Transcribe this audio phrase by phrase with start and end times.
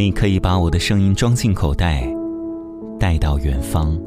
[0.00, 2.10] 你可以把我的声音装进口袋，
[2.98, 4.00] 带到远方。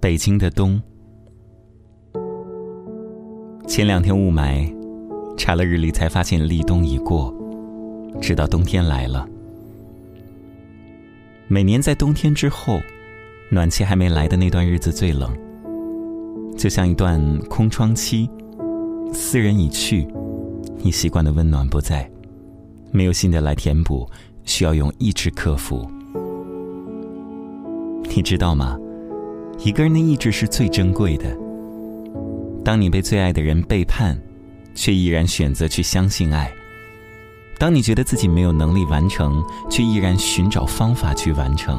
[0.00, 0.82] 北京的冬，
[3.68, 4.74] 前两天雾霾，
[5.36, 7.32] 查了日历才发现立冬已过，
[8.20, 9.24] 直到冬天来了。
[11.46, 12.80] 每年在冬天之后，
[13.52, 15.30] 暖气还没来的那段日子最冷，
[16.56, 18.28] 就像一段空窗期，
[19.12, 20.08] 斯人已去，
[20.78, 22.10] 你习惯的温暖不在，
[22.90, 24.08] 没有新的来填补，
[24.44, 25.88] 需要用意志克服。
[28.14, 28.76] 你知道吗？
[29.64, 31.36] 一个人的意志是最珍贵的。
[32.64, 34.18] 当你被最爱的人背叛，
[34.74, 36.46] 却依然选择去相信爱；
[37.58, 41.78] 当你觉得自己没有能力完成，却依然寻找方法去完成；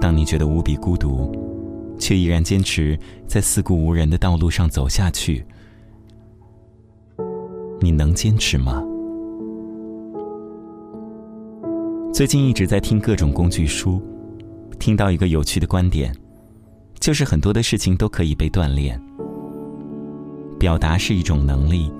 [0.00, 1.30] 当你觉得无比孤独，
[1.98, 5.44] 却依然坚持在四顾无人的道路上走下去，
[7.80, 8.82] 你能坚持吗？
[12.12, 13.98] 最近一直在听各种工具书，
[14.78, 16.14] 听到一个有趣的观点。
[17.00, 19.00] 就是很多的事情都可以被锻炼，
[20.58, 21.90] 表达是一种能力，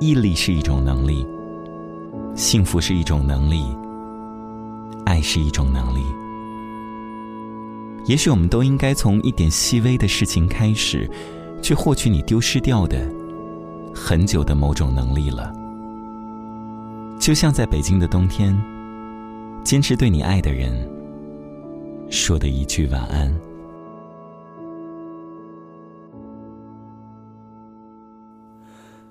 [0.00, 1.24] 毅力是一种能力，
[2.34, 3.64] 幸福是一种能力，
[5.04, 6.00] 爱是一种能力。
[8.06, 11.08] 也许我们都应该从一点细微的事情开始，
[11.62, 13.08] 去获取你丢失掉的
[13.94, 15.52] 很久的某种能力了。
[17.20, 18.54] 就像在北京的冬天，
[19.66, 20.72] 坚持对你爱的人
[22.08, 23.34] 说的一句晚安。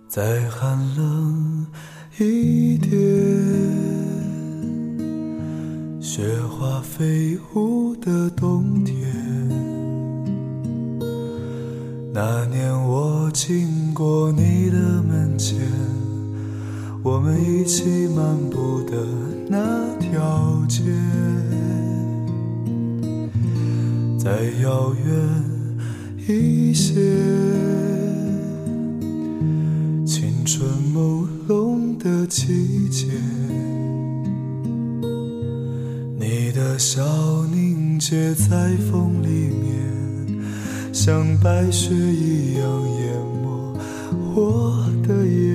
[0.07, 1.67] 再寒冷
[2.17, 2.89] 一点，
[6.01, 8.95] 雪花飞舞的冬天。
[12.13, 15.59] 那年我经过你的门前，
[17.05, 18.97] 我们一起漫步的
[19.47, 20.81] 那条街，
[24.17, 24.31] 再
[24.63, 25.15] 遥远
[26.27, 26.95] 一些。
[30.03, 33.05] 青春朦胧的季节，
[36.19, 37.03] 你的笑
[37.53, 40.41] 凝结在风里面，
[40.91, 42.67] 像白雪一样
[42.99, 43.77] 淹没
[44.33, 45.54] 我的眼。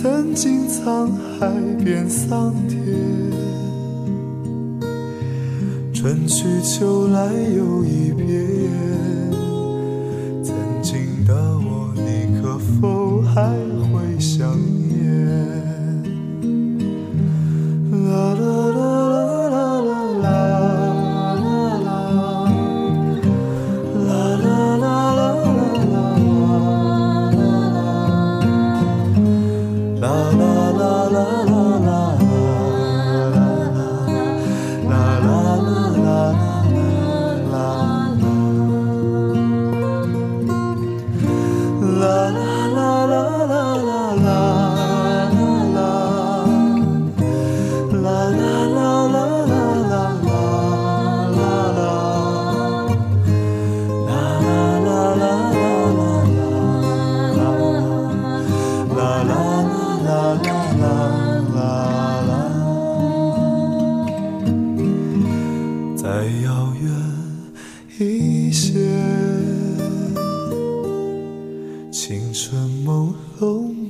[0.00, 1.10] 曾经沧
[1.40, 1.50] 海
[1.84, 2.78] 变桑田，
[5.92, 9.07] 春去秋来又一遍。
[30.78, 31.57] la la la.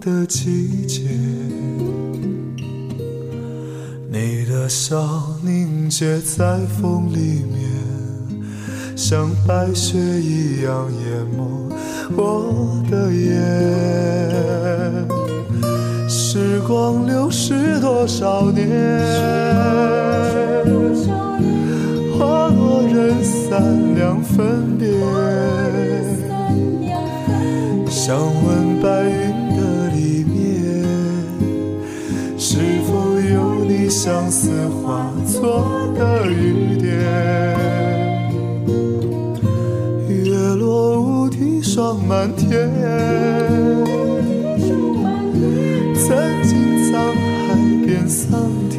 [0.00, 1.02] 的季节，
[4.10, 7.58] 你的笑凝结在风里面，
[8.96, 11.70] 像白雪一样淹没
[12.16, 13.28] 我的眼。
[16.08, 18.68] 时光流逝多少年，
[22.18, 24.88] 花落人散两分别。
[27.90, 29.47] 想问白云。
[33.88, 35.64] 相思化作
[35.96, 36.94] 的雨点，
[40.08, 42.70] 月落乌啼霜满天，
[45.94, 46.92] 曾经沧
[47.46, 47.54] 海
[47.86, 48.78] 变桑田，